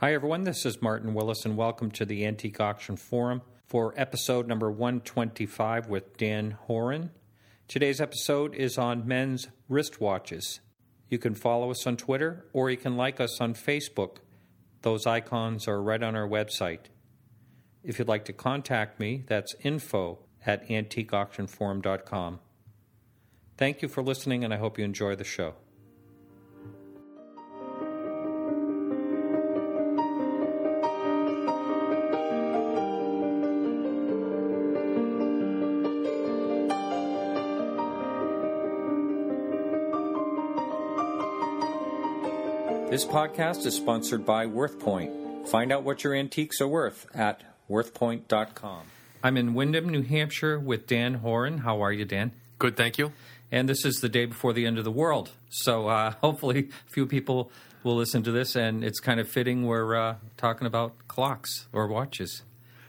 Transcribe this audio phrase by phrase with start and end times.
[0.00, 0.44] Hi, everyone.
[0.44, 5.88] This is Martin Willis, and welcome to the Antique Auction Forum for episode number 125
[5.88, 7.12] with Dan Horan.
[7.66, 10.60] Today's episode is on men's wristwatches.
[11.08, 14.16] You can follow us on Twitter or you can like us on Facebook.
[14.82, 16.90] Those icons are right on our website.
[17.82, 22.40] If you'd like to contact me, that's info at antiqueauctionforum.com.
[23.56, 25.54] Thank you for listening, and I hope you enjoy the show.
[42.96, 45.46] This podcast is sponsored by WorthPoint.
[45.48, 48.86] Find out what your antiques are worth at worthpoint.com.
[49.22, 51.58] I'm in Windham, New Hampshire with Dan Horan.
[51.58, 52.32] How are you, Dan?
[52.58, 53.12] Good, thank you.
[53.52, 55.32] And this is the day before the end of the world.
[55.50, 59.66] So uh, hopefully, a few people will listen to this, and it's kind of fitting
[59.66, 62.44] we're uh, talking about clocks or watches.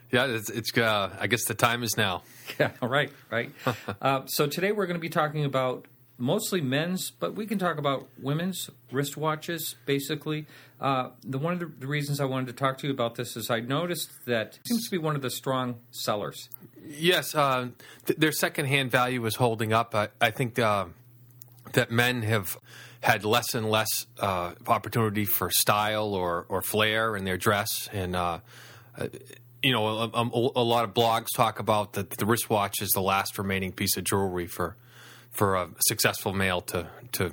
[0.10, 2.24] Yeah, it's, it's uh, I guess the time is now.
[2.58, 3.52] Yeah, right, right.
[4.02, 5.86] uh, so today we're going to be talking about
[6.18, 9.76] mostly men's, but we can talk about women's wristwatches.
[9.86, 10.46] Basically,
[10.80, 13.50] uh, the one of the, reasons I wanted to talk to you about this is
[13.50, 16.50] I noticed that seems to be one of the strong sellers.
[16.86, 17.70] Yes, uh,
[18.06, 19.94] th- their secondhand value is holding up.
[19.94, 20.86] I, I think uh,
[21.74, 22.58] that men have
[23.02, 28.16] had less and less uh, opportunity for style or, or flair in their dress, and
[28.16, 28.40] uh,
[28.98, 29.08] uh,
[29.64, 33.02] you know, a, a, a, lot of blogs talk about that the wristwatch is the
[33.02, 34.78] last remaining piece of jewelry for
[35.38, 37.32] for a successful male to to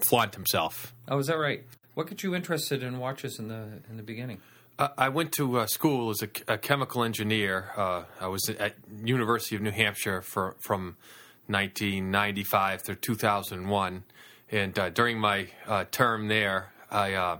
[0.00, 0.94] flaunt himself.
[1.06, 1.64] Oh, is that right?
[1.94, 4.40] What got you interested in watches in the in the beginning?
[4.78, 7.70] Uh, I went to uh, school as a, a, chemical engineer.
[7.76, 10.96] Uh, I was at University of New Hampshire for from
[11.46, 14.04] 1995 through 2001,
[14.50, 17.38] and uh, during my uh, term there, I uh,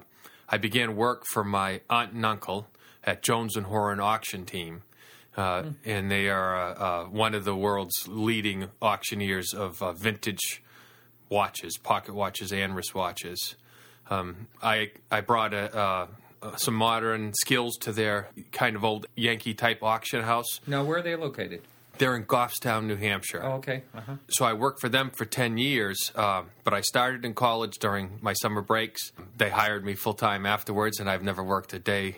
[0.48, 2.68] I began work for my aunt and uncle
[3.02, 4.82] at Jones and Horan Auction Team
[5.36, 5.74] uh, mm.
[5.84, 10.62] and they are uh, uh, one of the world's leading auctioneers of uh, vintage
[11.28, 13.54] watches, pocket watches, and wristwatches.
[14.10, 16.06] Um, I I brought a, uh,
[16.56, 20.60] some modern skills to their kind of old Yankee type auction house.
[20.66, 21.62] Now, where are they located?
[21.98, 23.42] They're in Goffstown, New Hampshire.
[23.44, 23.82] Oh, okay.
[23.94, 24.16] Uh-huh.
[24.30, 28.18] So I worked for them for 10 years, uh, but I started in college during
[28.22, 29.12] my summer breaks.
[29.36, 32.16] They hired me full time afterwards, and I've never worked a day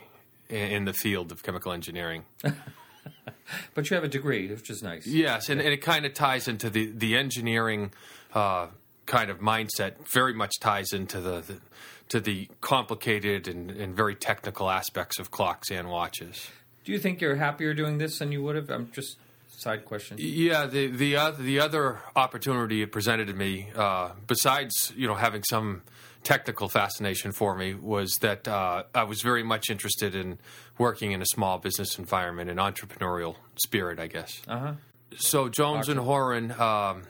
[0.48, 2.24] in the field of chemical engineering.
[3.74, 5.06] but you have a degree, which is nice.
[5.06, 7.92] Yes, and, and it kind of ties into the the engineering
[8.34, 8.68] uh,
[9.06, 10.08] kind of mindset.
[10.12, 11.60] Very much ties into the, the
[12.08, 16.50] to the complicated and, and, very technical aspects of clocks and watches.
[16.84, 18.68] Do you think you're happier doing this than you would have?
[18.68, 19.16] I'm just
[19.48, 20.18] side question.
[20.20, 25.14] Yeah, the the other the other opportunity it presented to me, uh, besides you know
[25.14, 25.82] having some
[26.24, 30.38] technical fascination for me was that uh, I was very much interested in
[30.78, 34.42] working in a small business environment, an entrepreneurial spirit, I guess.
[34.48, 34.72] Uh-huh.
[35.16, 37.02] So Jones and Horan um,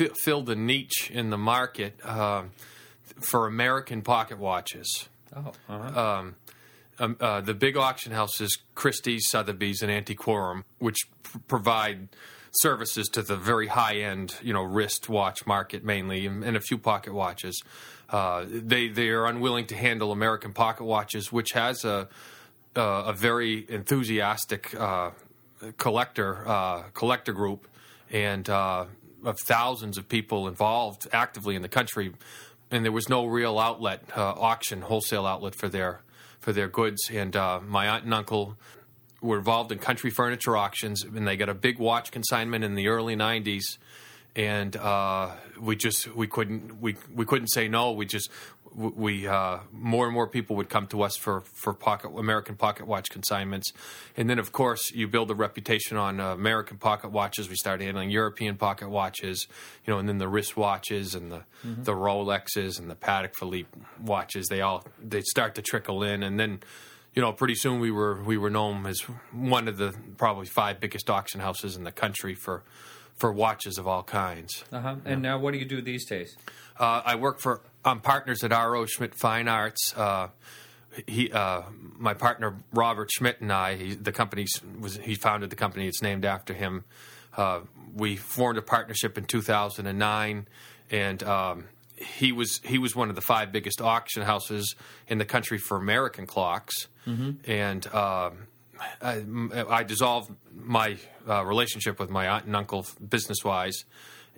[0.00, 2.44] f- filled a niche in the market uh,
[3.20, 5.08] for American pocket watches.
[5.36, 6.00] Oh, uh-huh.
[6.00, 6.36] um,
[6.98, 12.08] um, uh, the big auction houses, Christie's, Sotheby's, and Antiquorum, which pr- provide
[12.52, 16.60] services to the very high end, you know, wrist watch market mainly, and, and a
[16.60, 17.62] few pocket watches.
[18.10, 22.08] Uh, they they are unwilling to handle American pocket watches, which has a
[22.76, 25.10] uh, a very enthusiastic uh,
[25.76, 27.66] collector uh, collector group
[28.10, 28.86] and uh,
[29.24, 32.12] of thousands of people involved actively in the country,
[32.70, 36.00] and there was no real outlet auction wholesale outlet for their
[36.40, 37.10] for their goods.
[37.12, 38.56] And my aunt and uncle
[39.20, 42.88] were involved in country furniture auctions, and they got a big watch consignment in the
[42.88, 43.76] early '90s
[44.36, 45.30] and uh,
[45.60, 47.92] we just we couldn't we we couldn't say no.
[47.92, 48.30] We just
[48.74, 52.86] we uh, more and more people would come to us for for pocket American pocket
[52.86, 53.72] watch consignments,
[54.16, 57.48] and then of course you build a reputation on uh, American pocket watches.
[57.48, 59.48] We started handling European pocket watches,
[59.84, 61.82] you know, and then the wristwatches and the mm-hmm.
[61.82, 64.46] the Rolexes and the Patek Philippe watches.
[64.48, 66.60] They all they start to trickle in, and then
[67.14, 69.00] you know, pretty soon we were we were known as
[69.32, 72.62] one of the probably five biggest auction houses in the country for
[73.18, 74.64] for watches of all kinds.
[74.72, 74.96] Uh-huh.
[75.04, 76.36] And now, what do you do these days?
[76.78, 77.62] Uh, I work for.
[77.84, 78.86] I'm partners at R.O.
[78.86, 79.96] Schmidt Fine Arts.
[79.96, 80.28] Uh,
[81.06, 81.62] he, uh,
[81.96, 84.46] my partner Robert Schmidt and I, he, the company
[84.80, 85.86] was he founded the company.
[85.86, 86.84] It's named after him.
[87.36, 87.60] Uh,
[87.94, 90.46] we formed a partnership in 2009,
[90.90, 91.64] and um,
[91.96, 94.74] he was he was one of the five biggest auction houses
[95.06, 97.50] in the country for American clocks, mm-hmm.
[97.50, 97.86] and.
[99.02, 99.24] I,
[99.68, 100.96] I dissolved my
[101.28, 103.84] uh, relationship with my aunt and uncle business wise,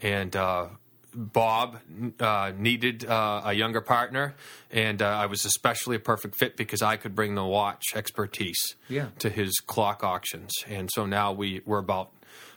[0.03, 0.67] and uh,
[1.15, 1.79] Bob
[2.21, 4.35] uh, needed uh, a younger partner,
[4.71, 8.77] and uh, I was especially a perfect fit because I could bring the watch expertise
[8.89, 9.09] Yeah.
[9.19, 12.11] to his clock auctions, and so now we we're about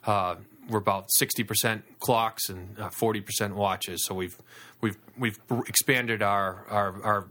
[0.06, 0.36] uh,
[0.70, 4.06] we're about sixty percent clocks and uh, forty percent watches.
[4.06, 4.38] So we've
[4.82, 7.28] we've we've expanded our our our,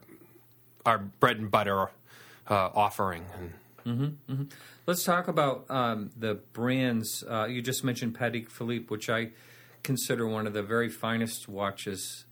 [0.85, 1.91] our bread and butter
[2.51, 3.25] uh, offering.
[3.39, 3.53] And
[4.87, 7.25] Let's talk about um, the brands.
[7.29, 9.31] Uh, you just mentioned Patek Philippe, which I
[9.83, 12.25] consider one of the very finest watches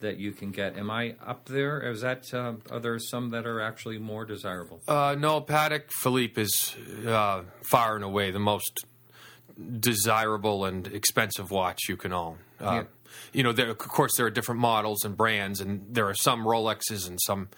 [0.00, 0.76] that you can get.
[0.78, 1.80] Am I up there?
[1.80, 4.80] Is that uh, are there some that are actually more desirable?
[4.86, 6.76] Uh, no, Patek Philippe is
[7.06, 8.84] uh, far and away the most
[9.80, 12.38] desirable and expensive watch you can own.
[12.60, 12.82] Uh, Yeah.
[13.32, 16.44] You know, there, of course, there are different models and brands, and there are some
[16.44, 17.48] Rolexes and some,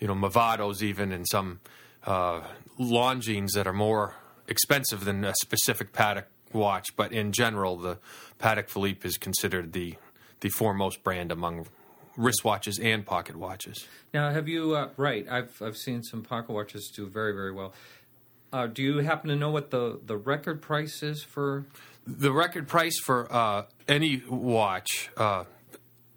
[0.00, 1.60] you know, Movados even, and some
[2.04, 2.40] uh,
[2.78, 4.14] Longines that are more
[4.48, 6.94] expensive than a specific Patek watch.
[6.96, 7.98] But in general, the
[8.38, 9.96] Patek Philippe is considered the
[10.40, 11.66] the foremost brand among
[12.18, 13.86] wristwatches and pocket watches.
[14.12, 15.26] Now, have you uh, right?
[15.28, 17.72] I've I've seen some pocket watches do very very well.
[18.52, 21.66] Uh, do you happen to know what the, the record price is for?
[22.06, 25.44] The record price for uh, any watch uh,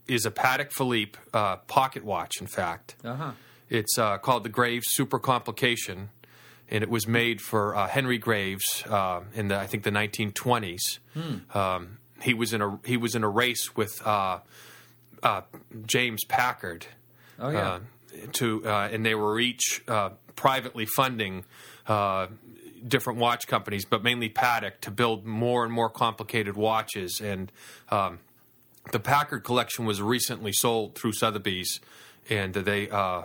[0.07, 2.39] is a Patek Philippe uh, pocket watch.
[2.39, 3.31] In fact, Uh huh.
[3.69, 6.09] it's uh, called the Graves Super Complication,
[6.69, 10.99] and it was made for uh, Henry Graves uh, in the I think the 1920s.
[11.55, 14.39] Um, he was in a he was in a race with uh,
[15.23, 15.41] uh,
[15.85, 16.85] James Packard
[17.39, 17.59] Oh yeah.
[17.69, 17.79] uh,
[18.33, 21.45] to uh, and they were each uh, privately funding
[21.87, 22.27] uh,
[22.87, 27.19] different watch companies, but mainly Patek to build more and more complicated watches.
[27.21, 27.51] And
[27.89, 28.19] um,
[28.91, 31.79] the Packard collection was recently sold through Sotheby's,
[32.29, 33.23] and they uh,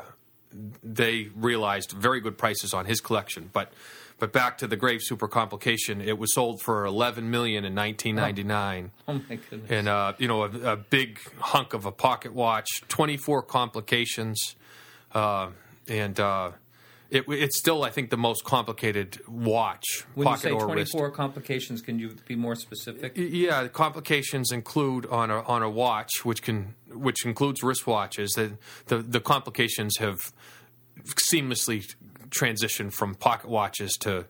[0.82, 3.72] they realized very good prices on his collection, but.
[4.20, 8.14] But back to the Graves Super Complication, it was sold for eleven million in nineteen
[8.14, 8.92] ninety nine.
[9.08, 9.68] Oh my goodness.
[9.68, 14.54] and uh, you know a, a big hunk of a pocket watch, 24 complications,
[15.12, 15.48] uh,
[15.88, 16.52] and uh,
[17.10, 20.82] it, it's still I think the most complicated watch, when you pocket say or twenty
[20.82, 20.92] wrist.
[20.92, 23.12] four complications, can you be more specific?
[23.16, 28.34] Yeah, complications include on a on a watch, which can which includes wristwatches.
[28.36, 30.32] That the the complications have
[31.32, 31.94] seamlessly
[32.30, 34.26] transitioned from pocket watches to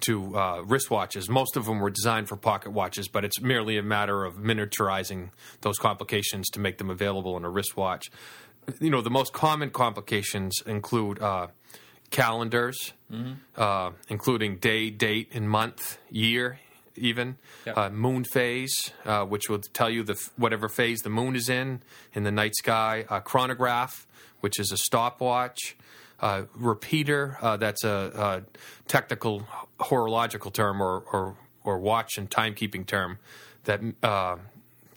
[0.00, 1.28] to uh, wristwatches.
[1.28, 5.30] Most of them were designed for pocket watches, but it's merely a matter of miniaturizing
[5.62, 8.10] those complications to make them available in a wristwatch.
[8.80, 11.48] You know, the most common complications include uh,
[12.10, 12.92] calendars,
[13.56, 16.60] uh, including day, date, and month, year,
[16.96, 17.76] even Yep.
[17.78, 21.48] uh, moon phase, uh, which will tell you the f- whatever phase the moon is
[21.48, 21.80] in
[22.14, 23.04] in the night sky.
[23.08, 24.06] Uh, chronograph,
[24.40, 25.76] which is a stopwatch.
[26.20, 29.46] Uh, repeater, uh, that's a, a technical
[29.78, 33.18] horological term or, or, or watch and timekeeping term
[33.64, 34.36] that uh,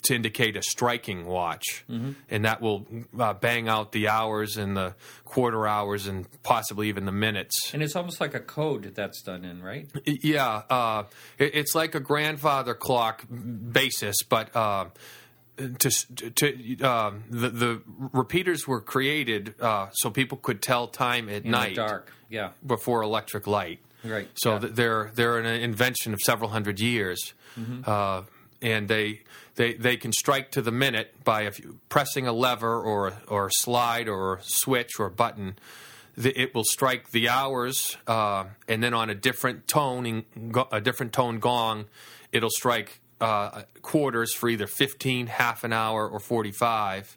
[0.03, 2.85] to indicate a striking watch, and that will
[3.19, 4.95] uh, bang out the hours and the
[5.25, 7.73] quarter hours and possibly even the minutes.
[7.73, 9.87] And it's almost like a code that's done in, right?
[10.05, 11.03] Yeah, uh,
[11.37, 14.85] it, it's like a grandfather clock basis, but uh,
[15.57, 15.89] to
[16.35, 17.81] to uh, the the
[18.13, 22.11] repeaters were created uh, so people could tell time at In night the dark.
[22.29, 22.51] Yeah.
[22.65, 23.79] before electric light.
[24.03, 24.27] Right.
[24.35, 24.69] So yeah.
[24.71, 27.81] they're they're an invention of several hundred years, Mm-hmm.
[27.85, 28.21] uh,
[28.61, 29.21] and they
[29.61, 33.47] they they can strike to the minute by if you, pressing a lever or or
[33.47, 35.57] a slide or a switch or a button.
[36.17, 40.25] The, it will strike the hours, uh, and then on a different tone,
[40.71, 41.85] a different tone gong,
[42.33, 47.15] it'll strike uh, quarters for either fifteen, half an hour, or 45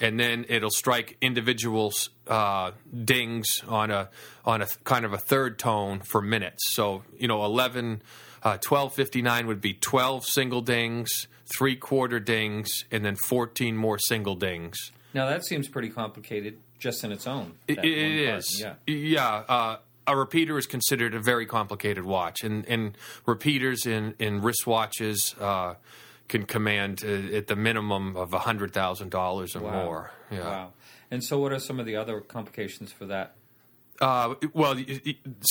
[0.00, 1.92] and then it'll strike individual
[2.26, 2.72] uh,
[3.04, 4.10] dings on a
[4.44, 6.72] on a kind of a third tone for minutes.
[6.74, 8.02] So you know, 11,
[8.42, 14.34] uh, 1259 would be twelve single dings, three quarter dings, and then fourteen more single
[14.34, 14.76] dings.
[15.12, 17.54] Now that seems pretty complicated just in its own.
[17.68, 18.74] It, it one part, Yeah.
[18.86, 19.44] yeah.
[19.48, 22.96] Uh, a repeater is considered a very complicated watch, and, and
[23.26, 25.74] repeaters in in wristwatches uh,
[26.28, 29.84] can command uh, at the minimum of hundred thousand dollars or Wow.
[29.84, 30.10] more.
[30.30, 30.40] Yeah.
[30.40, 30.72] Wow.
[31.10, 33.34] And so, what are some of the other complications for that?
[34.00, 34.76] Uh, well,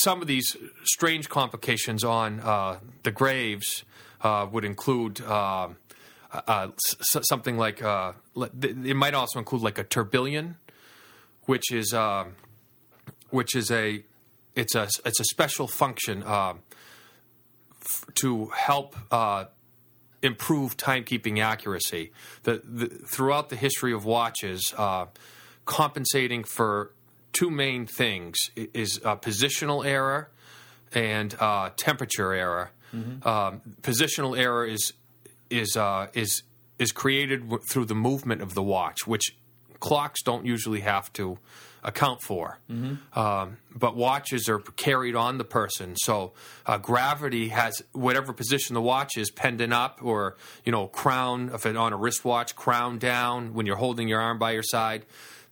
[0.02, 3.84] some of these strange complications on uh, the Graves
[4.24, 5.68] uh, would include uh,
[6.32, 8.12] uh, s- something like uh,
[8.62, 10.56] it might also include like a tourbillon,
[11.42, 12.24] which is uh,
[13.30, 14.02] which is a
[14.56, 16.54] it's a it's a special function uh,
[17.82, 19.44] f- to help uh,
[20.22, 22.10] improve timekeeping accuracy.
[22.44, 25.06] The, the, throughout the history of watches, uh,
[25.66, 26.92] compensating for
[27.32, 30.30] two main things is uh, positional error
[30.94, 32.70] and uh, temperature error.
[33.22, 34.92] Um, positional error is
[35.50, 36.42] is uh, is
[36.78, 39.36] is created w- through the movement of the watch, which
[39.80, 41.38] clocks don't usually have to
[41.82, 42.58] account for.
[43.12, 46.32] Um, but watches are carried on the person, so
[46.66, 51.66] uh, gravity has whatever position the watch is, pendant up or you know crown if
[51.66, 55.04] it on a wristwatch, crown down when you're holding your arm by your side.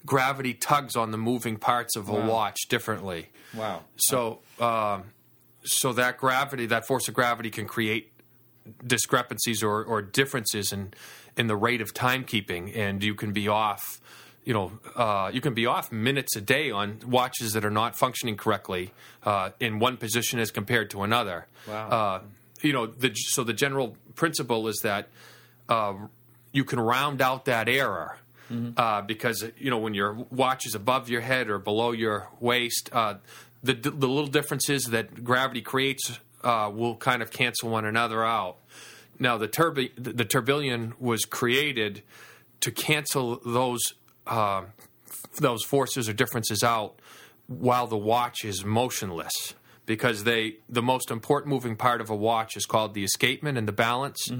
[0.04, 2.26] Gravity tugs on the moving parts of a Wow.
[2.28, 3.28] watch differently.
[3.54, 3.82] Wow.
[3.96, 5.04] So, um,
[5.64, 8.12] so that gravity, that force of gravity, can create
[8.87, 10.92] discrepancies or, or differences in
[11.37, 14.00] in the rate of timekeeping, and you can be off.
[14.45, 17.97] You know, uh, you can be off minutes a day on watches that are not
[17.97, 18.92] functioning correctly
[19.23, 21.47] uh, in one position as compared to another.
[21.69, 21.88] Wow.
[21.88, 22.21] Uh,
[22.61, 25.09] you know, the, so the general principle is that
[25.69, 25.95] uh,
[26.52, 28.19] you can round out that error.
[28.76, 32.90] Uh, because you know when your watch is above your head or below your waist,
[32.92, 33.14] uh,
[33.62, 38.57] the the little differences that gravity creates uh, will kind of cancel one another out.
[39.19, 42.02] Now the turbi- the tourbillon was created
[42.61, 43.81] to cancel those
[44.26, 44.62] uh,
[45.37, 46.99] those forces or differences out
[47.47, 49.54] while the watch is motionless
[49.87, 53.66] because they the most important moving part of a watch is called the escapement and
[53.66, 54.31] the balance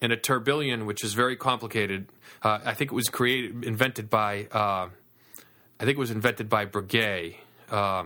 [0.00, 2.06] and a tourbillon which is very complicated
[2.42, 4.88] uh, i think it was created invented by uh,
[5.78, 7.36] i think it was invented by Breguet
[7.70, 8.04] uh,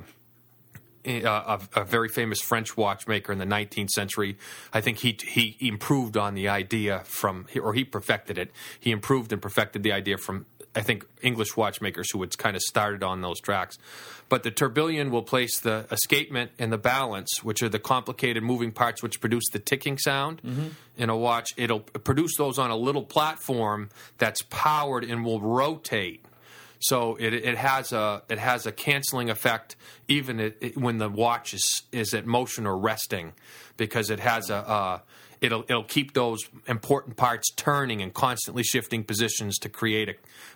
[1.04, 4.36] a, a very famous French watchmaker in the 19th century.
[4.72, 8.50] I think he he improved on the idea from, or he perfected it.
[8.78, 12.62] He improved and perfected the idea from, I think, English watchmakers who had kind of
[12.62, 13.78] started on those tracks.
[14.28, 18.72] But the tourbillon will place the escapement and the balance, which are the complicated moving
[18.72, 20.68] parts which produce the ticking sound mm-hmm.
[20.96, 21.50] in a watch.
[21.56, 26.24] It'll produce those on a little platform that's powered and will rotate.
[26.88, 29.74] So it, it has a it has a canceling effect
[30.06, 33.32] even it, it- when the watch is is at motion or resting,
[33.76, 34.98] because it has a uh,
[35.40, 40.14] it'll it'll keep those important parts turning and constantly shifting positions to create a,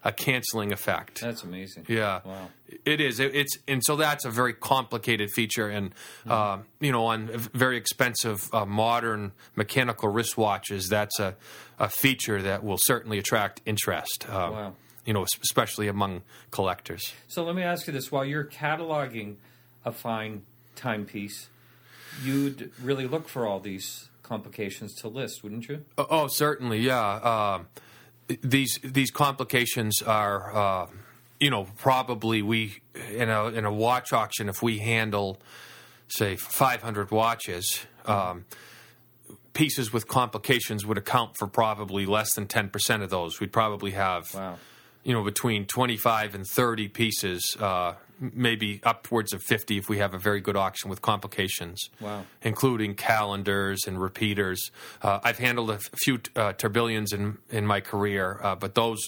[0.08, 1.20] a canceling effect.
[1.22, 1.86] That's amazing.
[1.88, 2.48] Yeah, Wow.
[2.84, 3.20] it is.
[3.20, 5.94] It, it's and so that's a very complicated feature, and
[6.28, 11.36] uh, you know, on very expensive uh, modern mechanical wristwatches, that's a,
[11.78, 14.26] a feature that will certainly attract interest.
[14.28, 14.74] Uh, Wow.
[15.08, 17.14] You know, especially among collectors.
[17.28, 19.36] So let me ask you this: While you're cataloging
[19.84, 20.42] a fine
[20.76, 21.48] timepiece,
[22.22, 25.84] you'd really look for all these complications to list, wouldn't you?
[25.96, 27.56] Oh, oh, certainly, yeah.
[27.56, 27.66] Um
[28.42, 30.86] these these complications are, uh,
[31.40, 32.80] you know, probably we
[33.12, 35.40] in a in a watch auction if we handle,
[36.08, 37.86] say, 500 watches.
[38.04, 38.44] Um,
[39.54, 43.40] Pieces with complications would account for probably less than 10% of those.
[43.40, 44.56] We'd probably have, Wow.
[45.04, 50.12] You know, between 25 and 30 pieces, uh, maybe upwards of 50 if we have
[50.12, 52.24] a very good auction with complications Wow.
[52.42, 54.70] including calendars and repeaters.
[55.00, 58.98] Uh, I've handled a few uh, tourbillons in in my career, uh, but those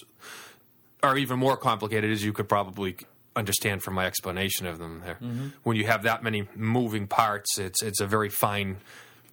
[1.03, 2.95] are even more complicated, as you could probably
[3.35, 5.01] understand from my explanation of them.
[5.05, 5.17] There,
[5.63, 8.77] when you have that many moving parts, it's it's a very fine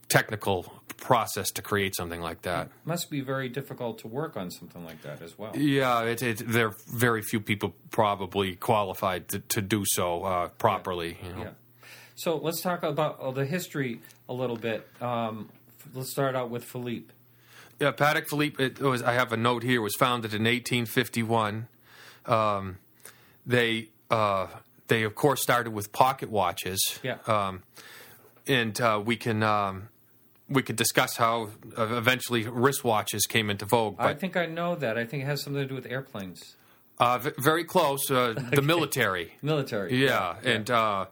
[0.08, 2.66] technical process to create something like that.
[2.66, 5.56] It Must be very difficult to work on something like that as well.
[5.56, 10.48] Yeah, it, it, there are very few people probably qualified to, to do so uh,
[10.48, 11.18] properly.
[11.22, 11.42] You know.
[11.42, 11.50] Yeah.
[12.16, 14.86] So let's talk about uh, the history a little bit.
[15.00, 15.50] Um,
[15.94, 17.12] let's start out with Philippe.
[17.80, 18.62] Yeah, Patek Philippe.
[18.62, 19.02] It was.
[19.02, 19.80] I have a note here.
[19.80, 21.68] Was founded in 1851.
[22.26, 22.78] Um,
[23.46, 24.48] they uh,
[24.88, 26.98] they of course started with pocket watches.
[27.04, 27.18] Yeah.
[27.26, 27.62] Um,
[28.48, 29.90] and uh, we can um,
[30.48, 33.96] we could discuss how uh, eventually wristwatches came into vogue.
[33.98, 34.96] I think I know that.
[34.96, 36.56] I think it has something to do with airplanes,
[36.98, 38.10] uh, v- very close.
[38.10, 39.32] Uh, the military.
[39.42, 40.02] military.
[40.02, 41.06] Yeah, and uh,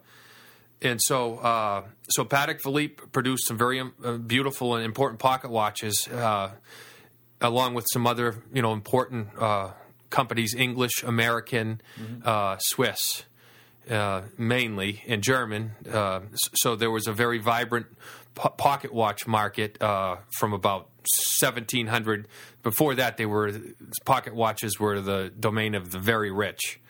[0.83, 5.51] and so uh, so Patek Philippe produced some very um, uh, beautiful and important pocket
[5.51, 6.51] watches, uh,
[7.41, 9.71] along with some other you know important uh,
[10.11, 11.81] companies, English, American,
[12.25, 13.25] uh, Swiss.
[13.91, 16.21] Uh, mainly in German, uh,
[16.55, 17.87] so there was a very vibrant
[18.35, 20.89] po- pocket watch market uh, from about
[21.41, 22.27] 1700.
[22.63, 23.53] Before that, they were
[24.05, 26.81] pocket watches were the domain of the very rich,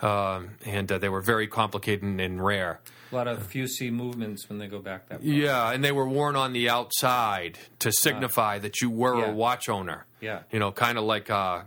[0.00, 2.80] um, and uh, they were very complicated and, rare.
[3.12, 5.26] a lot of fusee movements when they go back that far.
[5.28, 9.26] Yeah, and they were worn on the outside to signify that you were Yeah.
[9.26, 10.06] a watch owner.
[10.20, 10.40] Yeah.
[10.50, 11.62] you know, kind of like uh,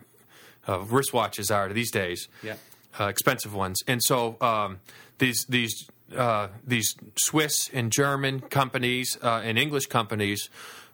[0.68, 2.28] uh, wristwatches are these days.
[2.42, 2.56] Yeah.
[3.00, 4.80] Uh, expensive ones, and so um,
[5.18, 10.50] these these uh, these Swiss and German companies uh, and English companies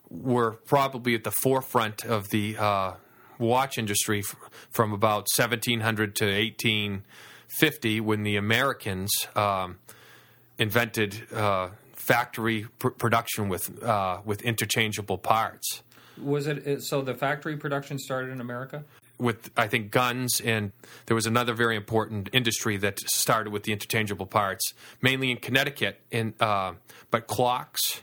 [0.10, 2.94] were probably at the forefront of the uh,
[3.40, 4.36] watch industry f-
[4.70, 9.78] from about 1700 to 1850 when the Americans um,
[10.58, 15.82] invented uh, factory pr- production with uh, with interchangeable parts.
[16.22, 17.02] Was it so?
[17.02, 18.84] The factory production started in America.
[19.18, 20.72] With I think guns and
[21.06, 26.00] there was another very important industry that started with the interchangeable parts, mainly in Connecticut.
[26.12, 26.74] In uh,
[27.12, 28.02] but clocks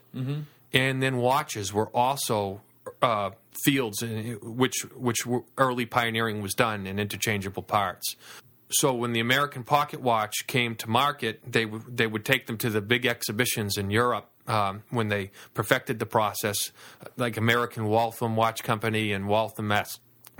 [0.72, 2.60] and then watches were also
[3.02, 3.30] uh,
[3.64, 8.16] fields in which which were early pioneering was done in interchangeable parts.
[8.70, 12.56] So when the American pocket watch came to market, they w- they would take them
[12.58, 16.72] to the big exhibitions in Europe um, when they perfected the process,
[17.18, 19.70] like American Waltham Watch Company and Waltham.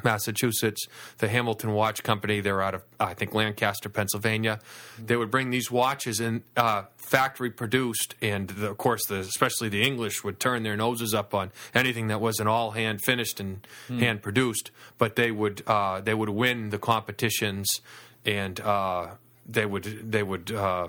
[0.04, 0.86] Massachusetts,
[1.18, 2.40] the Hamilton Watch Company.
[2.40, 4.60] They're out of, I think, Lancaster, Pennsylvania.
[4.98, 9.68] They would bring these watches in, uh, factory produced, and the, of course, the, especially
[9.68, 13.66] the English would turn their noses up on anything that wasn't all hand finished and
[13.88, 14.70] hand produced.
[14.98, 17.80] But they would uh, they would win the competitions,
[18.24, 19.08] and uh,
[19.46, 20.88] they would they would uh,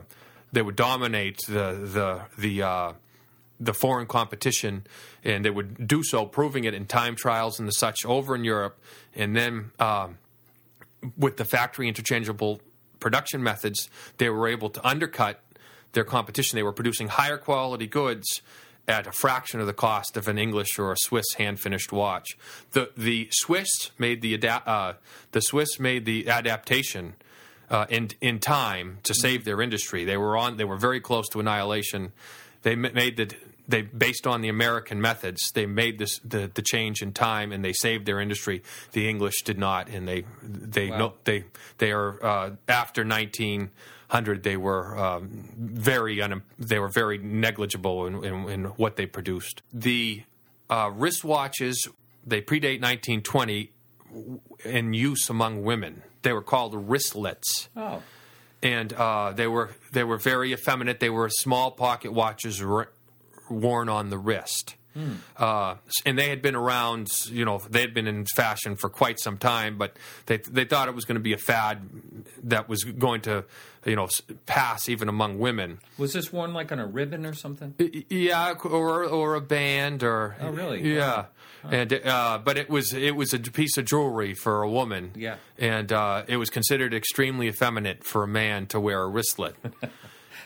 [0.51, 2.96] they would dominate the the the.
[3.63, 4.86] The foreign competition,
[5.24, 8.43] and they would do so, proving it in time trials and the such over in
[8.43, 8.79] Europe,
[9.15, 10.17] and then um,
[11.17, 12.62] with the factory interchangeable
[13.00, 15.41] production methods, they were able to undercut
[15.93, 16.55] their competition.
[16.55, 18.41] They were producing higher quality goods
[18.88, 22.38] at a fraction of the cost of an English or a Swiss hand finished watch.
[22.72, 24.93] The the Swiss made the uh,
[25.32, 27.13] the Swiss made the adaptation
[27.70, 30.03] uh, in in time to save their industry.
[30.03, 32.12] They were on they were very close to annihilation.
[32.63, 33.36] They ma- made the
[33.67, 35.51] they based on the American methods.
[35.53, 38.62] They made this the, the change in time, and they saved their industry.
[38.91, 40.98] The English did not, and they they Wow.
[40.98, 41.46] no, they
[41.77, 43.72] they are uh, after nineteen
[44.10, 44.43] hundred.
[44.43, 49.62] They were um, very un, they were very negligible in, in, in what they produced.
[49.72, 50.24] The
[50.70, 51.75] uh, wristwatches
[52.25, 53.72] they predate nineteen twenty
[54.63, 56.03] in use among women.
[56.22, 58.01] They were called wristlets Oh,
[58.62, 61.00] and uh, they were they were very effeminate.
[61.00, 62.62] They were small pocket watches
[63.50, 64.75] worn on the wrist,
[65.38, 67.07] uh, and they had been around.
[67.25, 69.97] You know, they had been in fashion for quite some time, but
[70.27, 71.89] they they thought it was going to be a fad
[72.43, 73.45] that was going to
[73.85, 74.07] you know
[74.45, 75.79] pass even among women.
[75.97, 77.73] was this worn like on a ribbon or something?
[78.09, 80.94] Yeah, or or a band, or Oh, really?
[80.96, 81.25] Yeah,
[81.70, 85.11] and uh, but it was it was a piece of jewelry for a woman.
[85.15, 85.37] Yeah.
[85.57, 89.55] and uh, it was considered extremely effeminate for a man to wear a wristlet.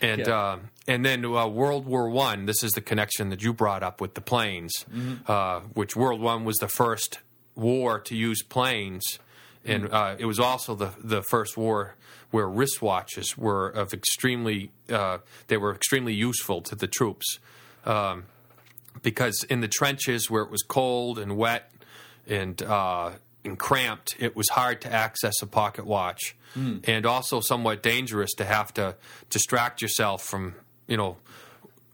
[0.01, 0.37] And Yeah.
[0.39, 2.45] uh, and then uh, World War One.
[2.45, 5.29] This is the connection that you brought up with the planes, Mm-hmm.
[5.31, 7.19] uh, which World War One was the first
[7.55, 9.19] war to use planes,
[9.65, 9.93] and Mm.
[9.93, 11.95] uh, it was also the the first war
[12.31, 17.39] where wristwatches were of extremely uh, they were extremely useful to the troops
[17.85, 18.25] um,
[19.01, 21.71] because in the trenches where it was cold and wet
[22.27, 23.11] and uh,
[23.47, 26.35] and cramped, it was hard to access a pocket watch,
[26.83, 28.95] and also somewhat dangerous to have to
[29.29, 30.55] distract yourself from
[30.87, 31.17] you know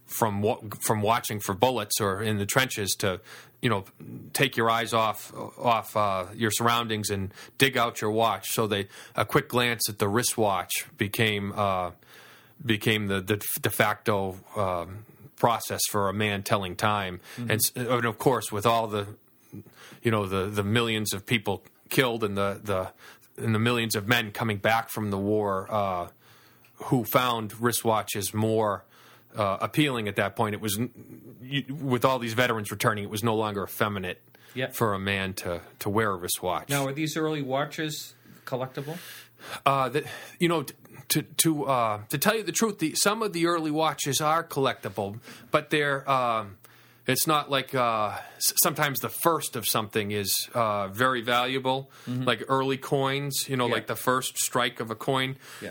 [0.06, 3.20] from from watching for bullets or in the trenches to
[3.62, 3.84] you know
[4.32, 8.50] take your eyes off off uh, your surroundings and dig out your watch.
[8.50, 11.92] So they a quick glance at the wristwatch became uh,
[12.64, 15.04] became the, the de facto um,
[15.36, 19.06] process for a man telling time, and, and of course with all the
[20.02, 22.90] you know the the millions of people killed and the the
[23.44, 26.08] and the millions of men coming back from the war uh,
[26.86, 28.84] who found wristwatches more
[29.36, 30.54] uh, appealing at that point.
[30.54, 30.78] It was
[31.42, 34.20] you, with all these veterans returning, it was no longer effeminate
[34.54, 34.68] Yeah.
[34.70, 36.68] for a man to to wear a wristwatch.
[36.68, 38.14] Now, are these early watches
[38.46, 38.98] collectible?
[39.66, 40.04] Uh, that
[40.38, 40.74] you know, t-
[41.08, 44.42] to to uh, to tell you the truth, the, some of the early watches are
[44.44, 45.18] collectible,
[45.50, 46.08] but they're.
[46.10, 46.56] Um,
[47.06, 52.76] it's not like uh, sometimes the first of something is uh, very valuable, like early
[52.78, 53.46] coins.
[53.48, 53.70] You know, Mm-hmm.
[53.70, 53.74] Yeah.
[53.76, 55.36] like the first strike of a coin.
[55.62, 55.70] Yeah.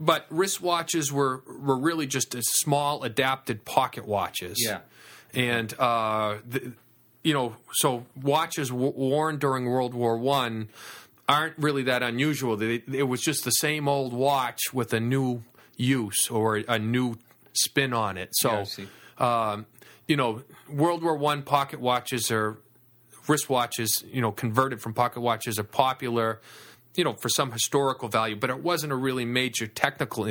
[0.00, 4.58] But wristwatches were were really just small adapted pocket watches.
[4.60, 4.80] Yeah.
[5.34, 6.72] and uh, the,
[7.22, 10.68] you know, so watches w- worn during World War One
[11.28, 12.56] aren't really that unusual.
[12.56, 15.44] They, it was just the same old watch with a new
[15.76, 17.14] use or a new
[17.52, 18.30] spin on it.
[18.32, 18.88] So, Yeah, I see.
[19.18, 19.66] um,
[20.12, 22.58] you know, World War One pocket watches are
[23.26, 23.88] wristwatches.
[24.04, 26.42] You know, converted from pocket watches are popular.
[26.94, 30.30] You know, for some historical value, but it wasn't a really major technical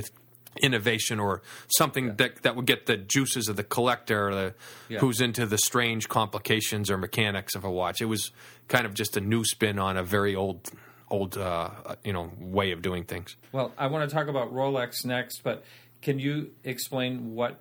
[0.61, 1.41] innovation or
[1.75, 4.53] something that that would get the juices of the collector, or the,
[4.87, 4.99] Yeah.
[4.99, 8.01] who's into the strange complications or mechanics of a watch.
[8.01, 8.29] It was
[8.67, 10.69] kind of just a new spin on a very old,
[11.09, 11.71] old, uh,
[12.03, 13.35] you know, way of doing things.
[13.51, 15.63] Well, I want to talk about Rolex next, but
[16.03, 17.59] can you explain what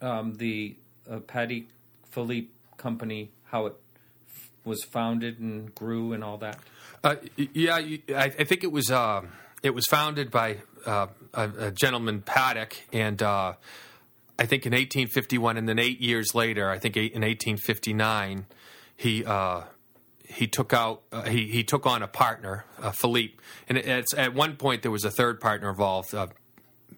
[0.00, 0.74] um, the
[1.10, 1.66] uh, Patek
[2.10, 3.74] Philippe company, how it
[4.28, 6.58] f- was founded and grew and all that?
[7.02, 9.22] Uh, yeah, I, I think it was uh,
[9.62, 13.54] it was founded by uh, a, a gentleman Patek, and uh,
[14.38, 18.46] I think in 1851, and then eight years later, I think in 1859,
[18.96, 19.62] he uh,
[20.26, 23.34] he took out uh, he he took on a partner, uh, Philippe,
[23.68, 26.28] and it, at one point there was a third partner involved, uh,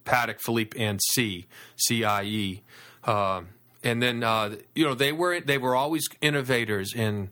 [0.04, 2.62] Patek Philippe and C C I E,
[3.04, 3.48] um,
[3.88, 7.30] and then uh, you know they were they were always innovators in.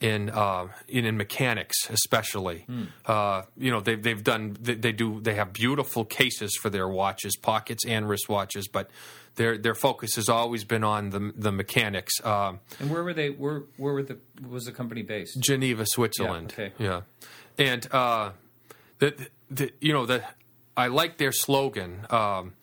[0.00, 2.66] In, uh, in in mechanics, especially,
[3.06, 6.88] uh, you know they've they've done they, they do they have beautiful cases for their
[6.88, 8.90] watches, pockets and wristwatches, but
[9.36, 12.14] their their focus has always been on the the mechanics.
[12.24, 13.30] Um, And where were they?
[13.30, 15.38] Where where were the was the company based?
[15.40, 16.52] Geneva, Switzerland.
[16.58, 16.74] Yeah, okay.
[16.84, 17.00] Yeah.
[17.72, 18.30] and uh,
[18.98, 19.14] the,
[19.52, 20.24] the you know the
[20.76, 22.06] I like their slogan.
[22.10, 22.54] Um,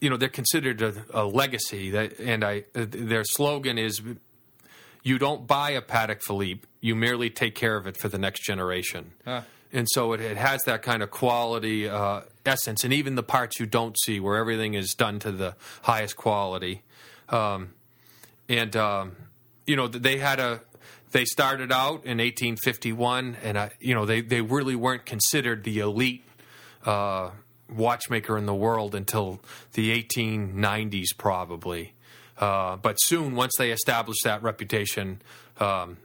[0.00, 4.02] you know they're considered a, a legacy, that, and I their slogan is.
[5.04, 8.44] You don't buy a Patek Philippe; you merely take care of it for the next
[8.44, 9.12] generation.
[9.26, 9.44] Ah.
[9.72, 13.58] And so it, it has that kind of quality uh, essence, and even the parts
[13.58, 16.82] you don't see, where everything is done to the highest quality.
[17.28, 17.70] Um,
[18.48, 19.16] and um,
[19.66, 20.60] you know they had a
[21.12, 25.78] they started out in 1851 and uh, you know they, they really weren't considered the
[25.78, 26.24] elite
[26.84, 27.30] uh,
[27.74, 29.40] watchmaker in the world until
[29.72, 31.94] the 1890s probably
[32.38, 35.20] uh, but soon once they established that reputation
[35.58, 35.96] um,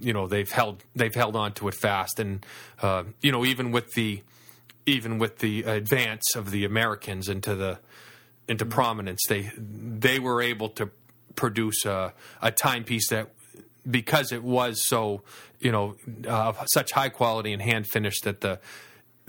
[0.00, 2.44] you know they've held they've held on to it fast and
[2.82, 4.22] uh, you know even with the
[4.86, 7.78] even with the advance of the Americans into the
[8.48, 9.20] into prominence.
[9.28, 10.90] They they were able to
[11.36, 13.30] produce a, a timepiece that
[13.88, 15.22] because it was so
[15.60, 18.58] you know uh, such high quality and hand finished that the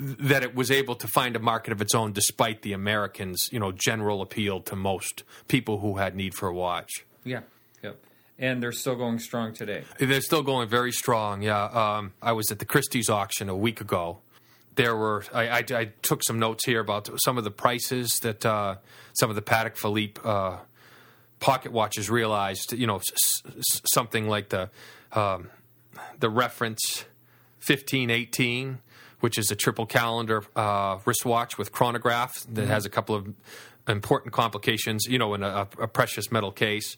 [0.03, 3.59] that it was able to find a market of its own despite the Americans you
[3.59, 7.05] know general appeal to most people who had need for a watch.
[7.23, 7.41] Yeah,
[7.83, 7.97] yep.
[8.39, 9.83] And they're still going strong today.
[9.99, 11.43] They're still going very strong.
[11.43, 14.17] Yeah, um, I was at the Christie's auction a week ago.
[14.73, 18.43] There were I, I, I took some notes here about some of the prices that
[18.45, 18.77] uh,
[19.19, 20.57] some of the Patek Philippe uh,
[21.39, 22.73] pocket watches realized.
[22.73, 23.11] You know, s-
[23.45, 24.71] s- something like the
[25.11, 25.49] um,
[26.19, 27.05] the reference
[27.59, 28.79] fifteen eighteen,
[29.21, 33.34] which is a triple calendar uh, wristwatch with chronograph that has a couple of
[33.88, 35.05] important complications.
[35.07, 36.97] You know, in a, a precious metal case.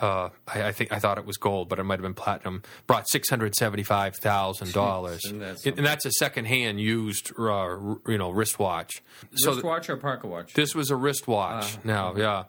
[0.00, 2.62] Uh, I, I think I thought it was gold, but it might have been platinum.
[2.86, 8.30] Brought six hundred seventy-five thousand dollars, and that's a second-hand used, uh, r- you know,
[8.30, 9.02] wristwatch.
[9.34, 10.54] So Wristwatch or pocket watch?
[10.54, 11.78] this was a wristwatch.
[11.82, 12.44] now, yeah,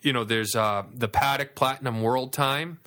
[0.00, 2.78] you know, there's uh, the Patek Platinum World Time,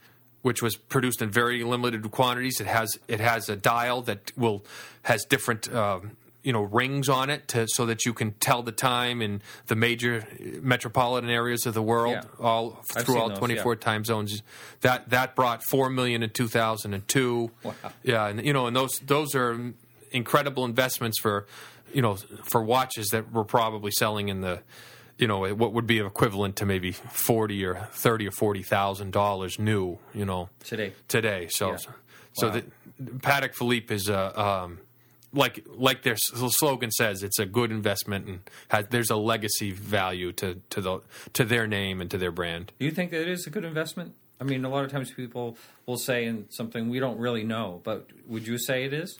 [0.42, 2.60] which was produced in very limited quantities.
[2.60, 4.64] It has it has a dial that will
[5.04, 5.72] has different.
[5.72, 6.02] Uh,
[6.44, 9.76] you know rings on it to, so that you can tell the time in the
[9.76, 10.26] major
[10.62, 12.24] metropolitan areas of the world, Yeah.
[12.40, 13.80] all through all those, 24 yeah.
[13.80, 14.42] time zones.
[14.82, 17.52] That that brought four million in 2002.
[17.64, 17.74] Wow.
[18.04, 19.74] Yeah, and you know, and those those are
[20.12, 21.46] incredible investments for
[21.94, 22.16] you know
[22.50, 24.62] for watches that were probably selling in the
[25.22, 29.58] you know what would be equivalent to maybe forty or thirty or forty thousand dollars
[29.60, 30.00] new.
[30.14, 30.92] You know Today.
[31.08, 31.48] today.
[31.50, 31.78] So Yeah.
[32.34, 32.62] so Wow.
[33.00, 34.38] the Patek Philippe is a.
[34.40, 34.80] Um,
[35.34, 40.34] like like their slogan says, it's a good investment and has, there's a legacy value
[40.34, 41.00] to, to the
[41.32, 42.74] to their name and to their brand.
[42.80, 44.14] Do you think that it is a good investment?
[44.42, 45.56] I mean, a lot of times people
[45.86, 49.18] will say in something we don't really know, but would you say it is?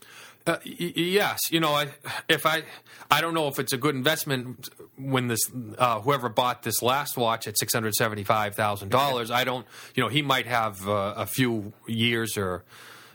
[0.48, 1.88] Uh, y- yes, you know, I,
[2.28, 2.64] if I,
[3.12, 5.40] I don't know if it's a good investment when this
[5.78, 9.30] uh, whoever bought this last watch at six hundred seventy five thousand dollars.
[9.30, 12.64] I don't, you know, he might have uh, a few years or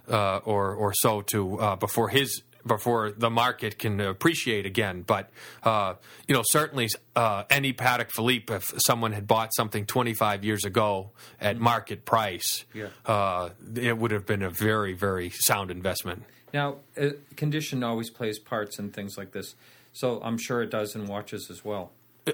[0.09, 5.03] uh, or or so to uh, before his before the market can appreciate again.
[5.03, 5.31] But
[5.65, 5.95] uh,
[6.29, 10.65] you know, certainly uh, any Patek Philippe, if someone had bought something twenty five years
[10.65, 11.11] ago
[11.41, 12.89] at market price, Yeah.
[13.05, 16.23] uh, it would have been a very very sound investment.
[16.55, 19.55] Now, uh, condition always plays parts in things like this,
[19.93, 21.91] so I'm sure it does in watches as well.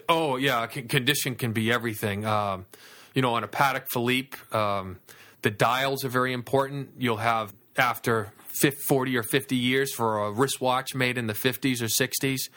[0.09, 2.25] Oh yeah, c- condition can be everything.
[2.25, 2.67] Um,
[3.15, 4.99] you know, on a Patek Philippe, um,
[5.43, 6.91] the dials are very important.
[6.99, 11.81] You'll have after 50, 40 or 50 years for a wristwatch made in the 50s
[11.83, 12.49] or 60s.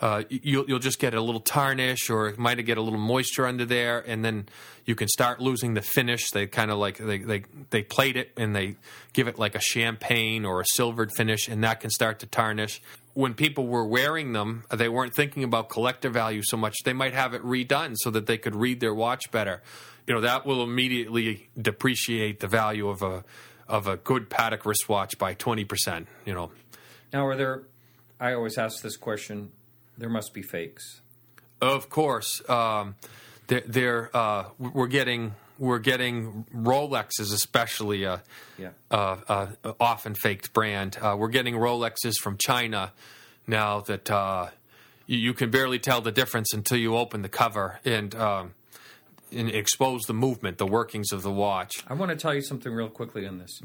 [0.00, 3.46] Uh, you'll, you'll just get a little tarnish, or it might get a little moisture
[3.46, 4.48] under there, and then
[4.86, 6.30] you can start losing the finish.
[6.30, 8.76] They kind of like they, they they plate it and they
[9.12, 12.80] give it like a champagne or a silvered finish, and that can start to tarnish
[13.14, 16.76] when people were wearing them, they weren't thinking about collector value so much.
[16.84, 19.62] They might have it redone so that they could read their watch better.
[20.06, 23.24] You know, that will immediately depreciate the value of a
[23.68, 26.08] of a good Patek wristwatch by twenty percent.
[26.24, 26.50] You know,
[27.12, 27.62] Now, are there?
[28.18, 29.52] I always ask this question.
[30.00, 31.02] There must be fakes.
[31.60, 32.94] of course, um,
[33.48, 38.22] they're, they're uh, we're getting we're getting Rolexes, especially a,
[38.56, 38.70] Yeah.
[38.90, 40.96] uh, uh, often faked brand.
[41.00, 42.92] Uh, we're getting Rolexes from China
[43.46, 44.48] now that uh,
[45.06, 47.78] you, you can barely tell the difference until you open the cover.
[47.84, 48.54] And um,
[49.32, 51.84] and expose the movement, the workings of the watch.
[51.86, 53.60] I want to tell you something real quickly on this.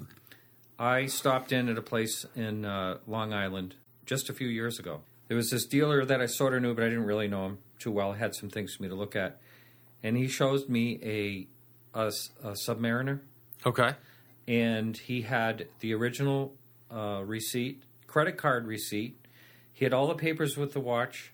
[0.78, 3.74] I stopped in at a place in uh, Long Island
[4.06, 5.02] just a few years ago.
[5.28, 7.58] There was this dealer that I sort of knew, but I didn't really know him
[7.80, 8.12] too well.
[8.12, 9.40] I had some things for me to look at,
[10.04, 11.48] and he shows me a
[11.98, 12.08] a,
[12.44, 13.22] a Submariner,
[13.66, 13.94] Okay.
[14.48, 16.54] and he had the original
[16.92, 19.18] uh, receipt, credit card receipt.
[19.74, 21.32] He had all the papers with the watch.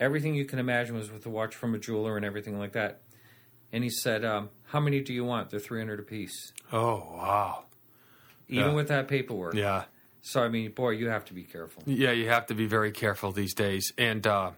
[0.00, 3.00] Everything you can imagine was with the watch from a jeweler and everything like that.
[3.72, 5.50] And he said, um, "How many do you want?
[5.50, 7.64] They're three hundred apiece, Oh wow.
[8.48, 8.74] even Yeah.
[8.74, 9.84] with that paperwork." Yeah.
[10.26, 11.82] So I mean, boy, you have to be careful.
[11.84, 13.92] Yeah, you have to be very careful these days.
[13.98, 14.52] And uh,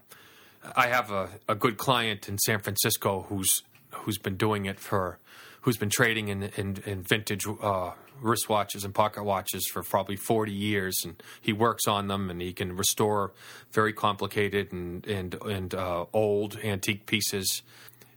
[0.77, 5.19] I have a, a good client in San Francisco who's who's been doing it for
[5.61, 7.91] who's been trading in in, in vintage uh,
[8.23, 12.53] wristwatches and pocket watches for probably forty years, and he works on them and he
[12.53, 13.33] can restore
[13.73, 17.61] very complicated and and and uh, old antique pieces.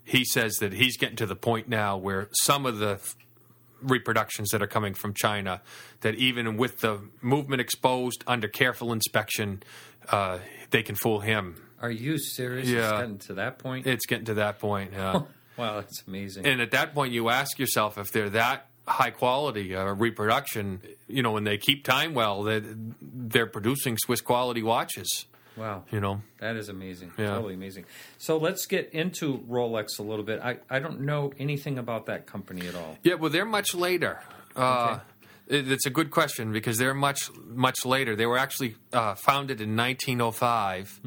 [0.05, 3.01] He says that he's getting to the point now where some of the
[3.83, 5.63] reproductions that are coming from China
[6.01, 9.63] that even with the movement exposed under careful inspection,
[10.11, 10.39] uh,
[10.71, 11.57] they can fool him.
[11.81, 12.69] Are you serious?
[12.69, 12.81] Yeah.
[12.81, 13.87] It's gotten to that point.
[13.87, 14.93] It's getting to that point.
[14.93, 15.23] Yeah.
[15.57, 16.47] wow, that's amazing.
[16.47, 21.23] and at that point, you ask yourself if they're that high quality uh, reproduction, you
[21.23, 22.65] know, when they keep time well, that
[23.01, 25.27] they're producing Swiss quality watches.
[25.57, 27.13] Wow, You know, that is amazing.
[27.19, 27.35] Yeah.
[27.35, 27.85] Totally amazing.
[28.19, 30.41] So let's get into Rolex a little bit.
[30.43, 32.97] I, I don't know anything about that company at all.
[33.03, 34.21] Yeah, well, they're much later.
[34.57, 34.99] Uh,
[35.49, 38.15] it- It's a good question because they're much much later.
[38.17, 41.01] They were actually uh, founded in 1905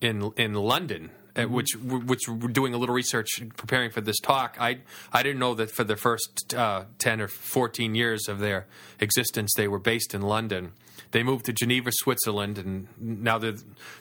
[0.00, 1.10] in in London.
[1.36, 4.56] uh, Which, which we're doing a little research preparing for this talk.
[4.60, 4.78] I
[5.12, 8.66] I didn't know that for the first uh, ten or fourteen years of their
[9.00, 10.72] existence, they were based in London.
[11.10, 13.54] They moved to Geneva, Switzerland, and now they're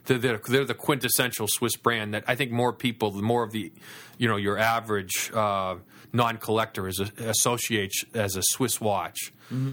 [0.05, 3.71] they're, they're, the quintessential Swiss brand that I think more people, more of the,
[4.17, 5.75] you know, your average uh,
[6.11, 9.31] non-collector is associates as a Swiss watch.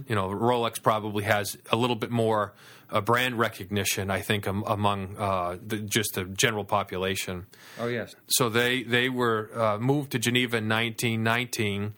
[0.09, 2.53] You know, Rolex probably has a little bit more
[2.91, 7.47] uh, brand recognition, I think, am, among uh, the, just the general population.
[7.79, 11.95] Oh yes, So they they were uh, moved to Geneva in 1919,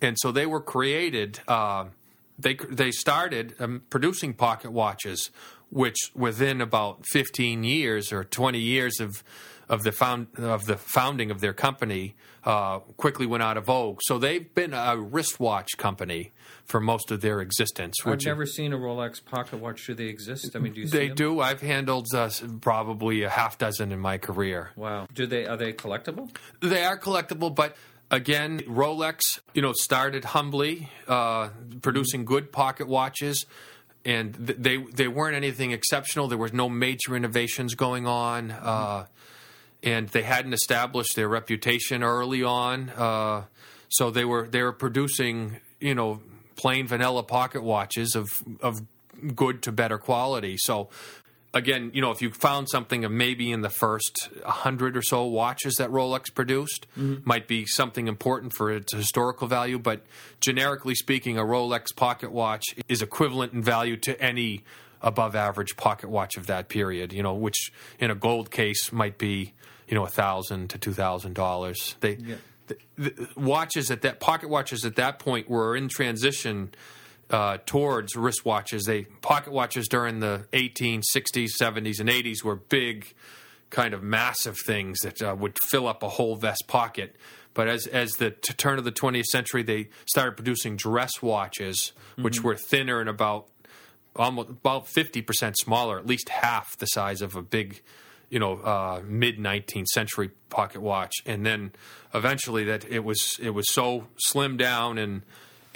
[0.00, 1.40] and so they were created.
[2.38, 5.30] They they started um, producing pocket watches,
[5.70, 9.22] which within about 15 years or 20 years of
[9.68, 13.98] of the found of the founding of their company, uh, quickly went out of vogue.
[14.02, 16.32] So they've been a wristwatch company
[16.64, 17.96] for most of their existence.
[18.04, 19.86] I've never seen a Rolex pocket watch.
[19.86, 20.54] Do they exist?
[20.54, 21.40] I mean, do you see they do.
[21.40, 24.70] I've handled uh, probably a half dozen in my career.
[24.76, 25.06] Wow.
[25.12, 26.34] Do they are they collectible?
[26.60, 27.76] They are collectible, but
[28.10, 29.20] again, Rolex,
[29.54, 31.50] you know, started humbly, uh,
[31.82, 33.46] producing good pocket watches,
[34.04, 36.28] and th- they they weren't anything exceptional.
[36.28, 39.06] There was no major innovations going on, uh,
[39.82, 42.90] and they hadn't established their reputation early on.
[42.90, 43.44] Uh,
[43.88, 46.20] so they were they were producing, you know,
[46.56, 48.28] plain vanilla pocket watches of
[48.60, 48.80] of
[49.34, 50.56] good to better quality.
[50.58, 50.90] So
[51.56, 55.24] again, you know, if you found something of maybe in the first hundred or so
[55.24, 57.22] watches that Rolex produced, mm-hmm.
[57.24, 59.78] might be something important for its historical value.
[59.78, 60.02] But
[60.40, 64.64] generically speaking, a Rolex pocket watch is equivalent in value to any
[65.02, 67.12] above average pocket watch of that period.
[67.12, 69.54] You know, which in a gold case might be
[69.88, 71.96] you know a thousand to two thousand dollars.
[72.00, 72.18] They.
[72.68, 76.72] The, the watches at that pocket watches at that point were in transition
[77.30, 78.84] uh, towards wristwatches.
[78.84, 83.14] They pocket watches during the 1860s, 70s, and 80s were big,
[83.70, 87.16] kind of massive things that uh, would fill up a whole vest pocket.
[87.54, 91.92] But as as the t- turn of the 20th century, they started producing dress watches,
[92.16, 93.48] which were thinner and about
[94.14, 97.80] almost about 50 percent smaller, at least half the size of a big,
[98.28, 101.14] you know, uh, mid 19th century pocket watch.
[101.24, 101.72] And then
[102.12, 105.22] eventually, that it was it was so slimmed down and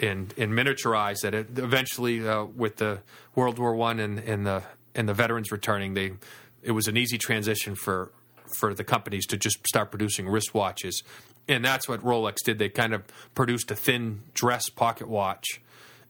[0.01, 2.99] and, and miniaturized that it eventually, uh, with the
[3.35, 6.13] World War One and, and the and the veterans returning, they
[6.61, 8.11] it was an easy transition for
[8.55, 11.03] for the companies to just start producing wristwatches.
[11.47, 12.59] And that's what Rolex did.
[12.59, 15.61] They kind of produced a thin dress pocket watch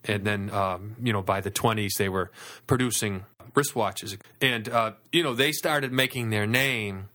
[0.05, 2.31] and then um, you know by the 20s they were
[2.67, 7.09] producing wristwatches and uh, you know they started making their name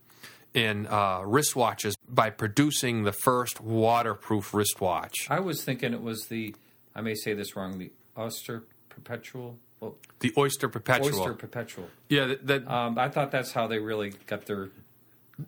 [0.53, 6.55] in uh, wristwatches by producing the first waterproof wristwatch I was thinking it was the.
[6.97, 7.77] I may say this wrong.
[7.77, 9.59] The Oyster Perpetual.
[9.79, 11.87] Well, the oyster perpetual Oyster Perpetual.
[12.09, 14.71] yeah that, that Um, I thought that's how they really got their.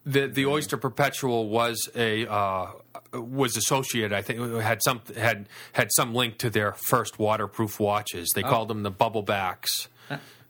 [0.06, 2.68] the the oyster perpetual was a uh,
[3.12, 4.14] was associated.
[4.14, 8.30] I think had some had had some link to their first waterproof watches.
[8.36, 9.88] They called them the bubble backs,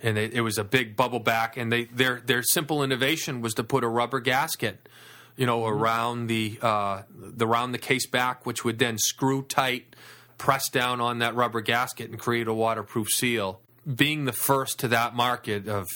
[0.01, 1.55] and it, it was a big bubble back.
[1.55, 4.89] And they their their simple innovation was to put a rubber gasket,
[5.37, 9.95] you know, around the uh, the round the case back, which would then screw tight,
[10.39, 13.61] press down on that rubber gasket, and create a waterproof seal.
[13.85, 15.87] Being the first to that market of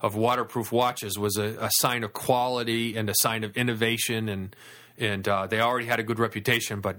[0.00, 4.54] of waterproof watches was a, a sign of quality and a sign of innovation, and
[4.98, 6.96] and uh, they already had a good reputation, but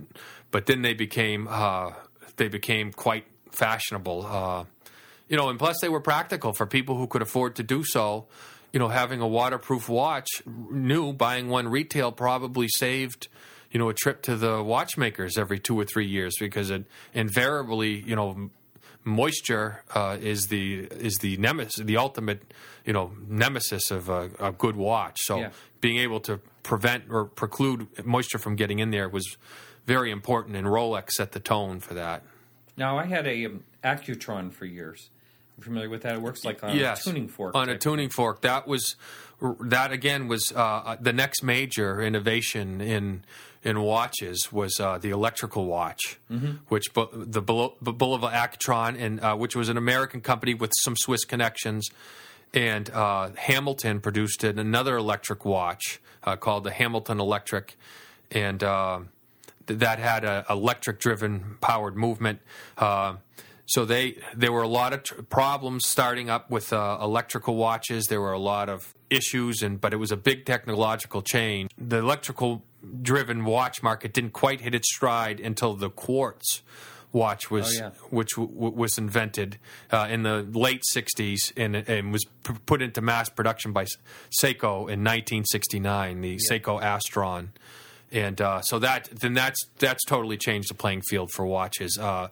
[0.51, 1.91] but then they became uh,
[2.36, 4.25] they became quite fashionable.
[4.25, 4.65] Uh,
[5.27, 8.27] you know, and plus they were practical for people who could afford to do so.
[8.73, 13.27] You know, having a waterproof watch, new, buying one retail probably saved,
[13.71, 17.99] you know, a trip to the watchmakers every two or three years because it invariably,
[18.01, 18.49] you know,
[19.03, 22.53] moisture uh, is the is the nemesis, the ultimate,
[22.86, 25.17] you know, nemesis of a, a good watch.
[25.21, 25.49] So Yeah.
[25.82, 29.38] being able to prevent or preclude moisture from getting in there was
[29.86, 32.23] very important, and Rolex set the tone for that.
[32.75, 35.10] Now, I had a um, Accutron for years.
[35.58, 36.15] You familiar with that?
[36.15, 37.56] It works like on yes, a tuning fork.
[37.56, 38.41] on a tuning fork.
[38.41, 38.95] That was
[39.62, 43.23] that again was uh, the next major innovation in
[43.69, 46.51] in watches was uh, the electrical watch, Mm-hmm.
[46.73, 50.95] which bu- the Bul- Bulova Accutron, and uh, which was an American company with some
[50.95, 51.84] Swiss connections.
[52.53, 57.75] And uh, Hamilton produced an, another electric watch uh, called the Hamilton Electric,
[58.32, 58.99] and uh,
[59.67, 62.39] th- that had a electric driven powered movement.
[62.77, 63.15] Uh,
[63.65, 68.06] so they there were a lot of tr- problems starting up with uh, electrical watches.
[68.08, 71.69] There were a lot of issues, and but it was a big technological change.
[71.77, 72.63] The electrical
[73.01, 76.61] driven watch market didn't quite hit its stride until the quartz
[77.13, 77.89] watch was Oh, yeah.
[78.09, 79.57] which w- w- was invented
[79.91, 83.85] uh, in the late 60s and, and was p- put into mass production by
[84.41, 87.47] Seiko in 1969 the Seiko Astron.
[88.11, 92.29] And uh, so that then that's that's totally changed the playing field for watches uh,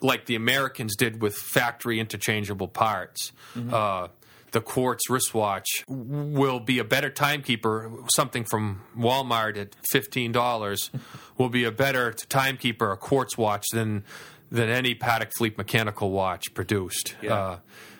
[0.00, 3.32] like the Americans did with factory interchangeable parts.
[3.56, 4.08] Uh,
[4.54, 7.90] the quartz wristwatch will be a better timekeeper.
[8.14, 10.90] Something from Walmart at fifteen dollars
[11.36, 14.04] will be a better timekeeper, a quartz watch than
[14.50, 17.16] than any Patek Philippe mechanical watch produced.
[17.20, 17.34] Yeah.
[17.34, 17.58] Uh,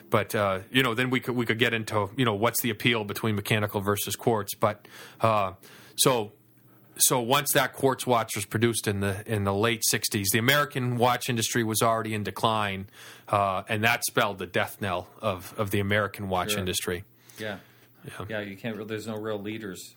[0.09, 2.69] but uh, you know, then we could we could get into you know what's the
[2.69, 4.55] appeal between mechanical versus quartz.
[4.55, 4.87] But
[5.19, 5.53] uh,
[5.97, 6.31] so
[6.97, 10.97] so once that quartz watch was produced in the in the late '60s, the American
[10.97, 12.87] watch industry was already in decline,
[13.27, 16.59] uh, and that spelled the death knell of of the American watch Sure.
[16.59, 17.03] industry.
[17.37, 17.57] Yeah.
[18.29, 18.39] yeah.
[18.39, 18.87] you can't.
[18.87, 19.95] There's no real leaders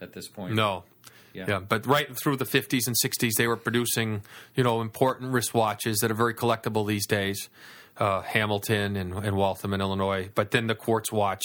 [0.00, 0.54] at this point.
[0.54, 0.84] No.
[1.32, 1.44] Yeah.
[1.46, 4.22] Yeah, but right through the 50s and 60s, they were producing,
[4.56, 7.48] you know, important wristwatches that are very collectible these days.
[7.96, 10.30] Uh, Hamilton and, and Waltham in Illinois.
[10.34, 11.42] But then the quartz watch,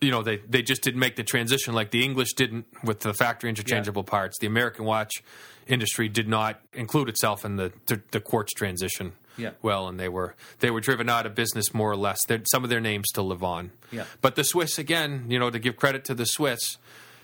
[0.00, 3.14] you know, they, they just didn't make the transition like the English didn't with the
[3.14, 4.38] factory interchangeable parts.
[4.38, 5.22] The American watch
[5.66, 9.50] industry did not include itself in the, the, the quartz transition Yeah.
[9.62, 12.18] well, and they were they were driven out of business more or less.
[12.26, 13.70] They're, some of their names still live on.
[13.92, 14.04] Yeah.
[14.20, 16.78] But the Swiss, again, you know, to give credit to the Swiss,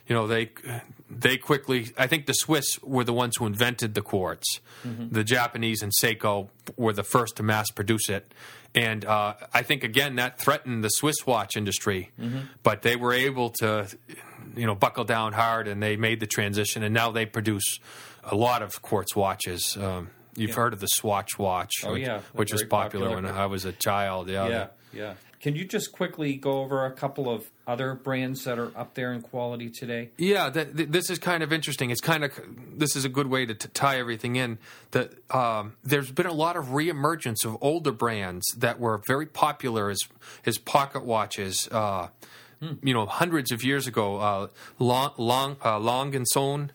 [0.06, 0.50] you know, they
[1.10, 1.92] they quickly.
[1.96, 4.60] I think the Swiss were the ones who invented the quartz.
[4.84, 8.32] The Japanese and Seiko were the first to mass produce it,
[8.74, 12.10] and uh, I think again that threatened the Swiss watch industry.
[12.62, 13.88] But they were able to,
[14.56, 17.78] you know, buckle down hard, and they made the transition, and now they produce
[18.24, 19.76] a lot of quartz watches.
[19.76, 20.56] Um, You've Yeah.
[20.56, 22.20] heard of the Swatch watch, Oh, which, yeah.
[22.32, 23.30] which was popular, popular.
[23.30, 24.28] when I was a child.
[24.28, 24.66] Yeah, Yeah.
[24.92, 25.14] Yeah.
[25.44, 29.12] Can you just quickly go over a couple of other brands that are up there
[29.12, 30.08] in quality today?
[30.16, 31.90] Yeah, that, th- this is kind of interesting.
[31.90, 32.30] It's kind of
[32.78, 34.56] this is a good way to t- tie everything in.
[34.92, 39.90] That um, there's been a lot of reemergence of older brands that were very popular
[39.90, 39.98] as
[40.46, 41.68] as pocket watches.
[41.70, 42.08] Uh,
[42.82, 44.46] You know, hundreds of years ago, uh,
[44.78, 46.72] Long Long uh, Long and Son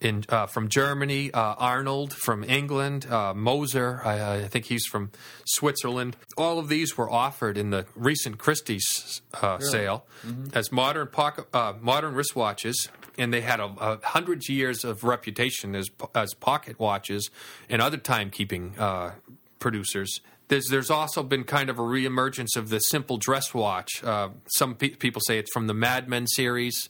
[0.00, 5.10] in uh, from Germany, uh, Arnold from England, uh, Moser, I, I think he's from
[5.46, 6.16] Switzerland.
[6.36, 10.06] All of these were offered in the recent Christie's uh, sale
[10.52, 15.74] as modern pocket, uh, modern wristwatches, and they had a, a hundred years of reputation
[15.74, 17.30] as as pocket watches
[17.68, 19.12] and other timekeeping uh,
[19.58, 20.20] producers.
[20.48, 24.02] There's there's also been kind of a reemergence of the simple dress watch.
[24.04, 26.88] Uh, some pe- people say it's from the Mad Men series,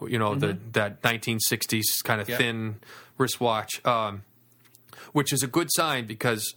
[0.00, 2.36] you know, the that 1960s kind of Yeah.
[2.38, 2.76] thin
[3.16, 4.22] wristwatch, um,
[5.12, 6.54] which is a good sign because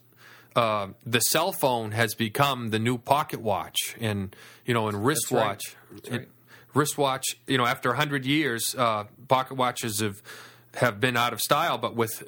[0.55, 5.61] uh, the cell phone has become the new pocket watch, and you know, and wristwatch,
[5.91, 6.21] That's right.
[6.21, 6.29] it-
[6.73, 7.25] wristwatch.
[7.45, 10.15] You know, after hundred years, uh, pocket watches have
[10.75, 12.23] have been out of style, but with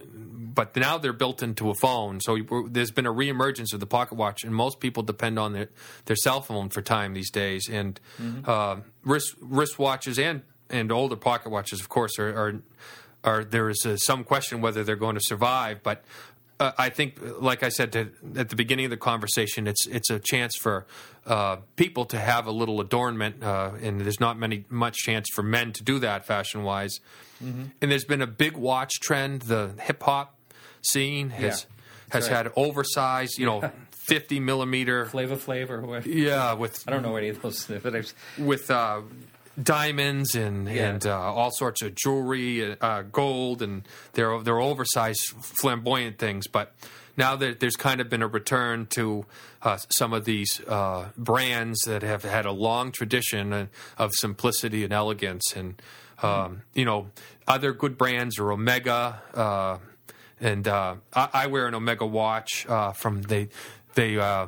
[0.53, 2.19] but now they're built into a phone.
[2.19, 2.37] So
[2.67, 5.69] there's been a reemergence of the pocket watch, and most people depend on their
[6.05, 7.69] their cell phone for time these days.
[7.69, 7.99] And
[8.45, 12.61] uh, wrist wristwatches and and older pocket watches, of course, are are,
[13.23, 16.03] are there is uh, some question whether they're going to survive, but
[16.61, 20.09] uh, I think, like I said to, at the beginning of the conversation, it's it's
[20.11, 20.85] a chance for
[21.25, 25.41] uh, people to have a little adornment, uh, and there's not many much chance for
[25.43, 26.99] men to do that fashion wise.
[27.43, 27.63] Mm-hmm.
[27.81, 29.41] And there's been a big watch trend.
[29.43, 30.37] The hip hop
[30.83, 32.45] scene has Yeah, has right.
[32.45, 35.05] had oversized, you know, 50 millimeter.
[35.07, 36.05] Flavor Flav?
[36.05, 39.01] Yeah, with I don't know any of those, but I've, with uh,
[39.63, 40.89] diamonds and Yeah.
[40.89, 43.83] and uh, all sorts of jewelry, uh, gold, and
[44.13, 45.21] they're they're oversized,
[45.59, 46.47] flamboyant things.
[46.47, 46.73] But
[47.17, 49.25] now that there's kind of been a return to
[49.61, 54.93] uh, some of these uh, brands that have had a long tradition of simplicity and
[54.93, 55.81] elegance, and
[56.23, 57.07] um, you know,
[57.47, 59.21] other good brands are Omega.
[59.33, 59.77] Uh,
[60.39, 63.49] and uh, I, I wear an Omega watch uh, from they
[63.95, 64.47] they uh,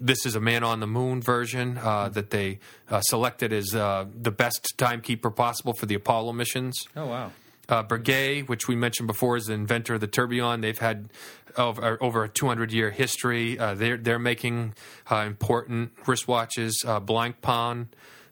[0.00, 2.58] this is a man on the moon version uh, that they
[2.90, 6.86] uh, selected as uh, the best timekeeper possible for the Apollo missions.
[6.96, 7.32] oh wow.
[7.68, 10.62] Uh, Breguet, which we mentioned before, is the inventor of the tourbillon.
[10.62, 11.10] They've had
[11.58, 13.58] over, over a 200 year history.
[13.58, 14.74] Uh, they're they're making
[15.10, 16.72] uh, important wristwatches.
[16.86, 17.88] Uh, Blancpain,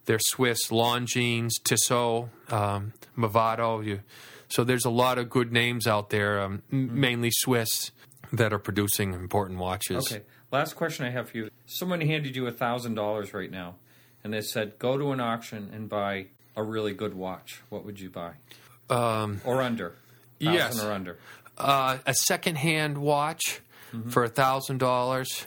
[0.07, 0.69] they're Swiss.
[0.69, 3.85] Longines, Tissot, um, Movado.
[3.85, 4.01] You,
[4.49, 7.91] so there's a lot of good names out there, um, m mainly Swiss,
[8.33, 10.11] that are producing important watches.
[10.11, 10.25] Okay.
[10.57, 11.51] Last question I have for you.
[11.67, 13.75] Someone handed you a thousand dollars right now,
[14.25, 17.61] and they said go to an auction and buy a really good watch.
[17.69, 18.33] What would you buy?
[18.89, 19.97] Um, or under?
[20.39, 20.83] Yes.
[20.83, 21.19] or under?
[21.59, 23.61] uh, a secondhand watch
[24.09, 25.47] for a thousand dollars.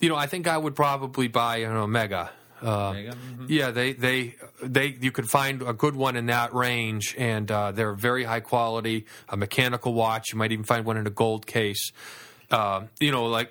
[0.00, 2.30] You know, I think I would probably buy an Omega.
[2.62, 3.10] Uh, Omega?
[3.12, 3.46] Mhm.
[3.48, 7.72] Yeah, they they they you could find a good one in that range, and uh,
[7.72, 9.06] they're very high quality.
[9.28, 11.90] A mechanical watch, you might even find one in a gold case.
[12.54, 13.50] Uh, you know, like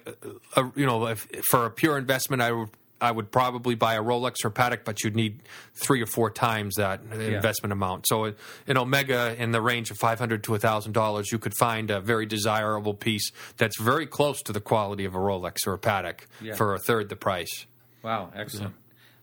[0.56, 2.70] uh, you know, if, for a pure investment, I would.
[3.01, 5.41] I would probably buy a Rolex or Patek, but you'd need
[5.74, 8.08] three or four times that investment amount.
[8.08, 8.34] So,
[8.66, 11.99] an Omega in the range of five hundred to thousand dollars, you could find a
[11.99, 16.20] very desirable piece that's very close to the quality of a Rolex or a Patek
[16.41, 16.56] Yeah.
[16.56, 17.66] for a third the price.
[18.04, 18.74] Wow, excellent.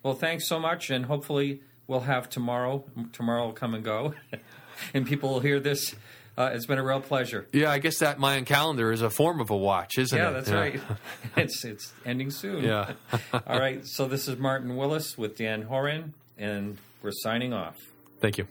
[0.02, 2.84] Well, thanks so much, and hopefully we'll have tomorrow.
[3.14, 4.12] Tomorrow will come and go,
[4.92, 5.94] and people will hear this.
[6.38, 7.46] Uh, it's been a real pleasure.
[7.52, 10.20] Yeah, I guess that Mayan calendar is a form of a watch, isn't it?
[10.20, 10.32] Yeah, it?
[10.32, 10.80] that's right.
[11.36, 12.64] it's it's ending soon.
[12.64, 12.92] Yeah.
[13.46, 13.86] All right.
[13.86, 17.76] So this is Martin Willis with Dan Horan, and we're signing off.
[18.20, 18.46] Thank you.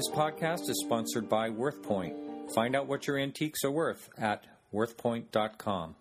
[0.00, 2.54] This podcast is sponsored by WorthPoint.
[2.54, 5.94] Find out what your antiques are worth at worthpoint.com.